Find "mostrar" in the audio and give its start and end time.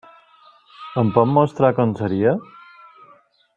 1.35-1.71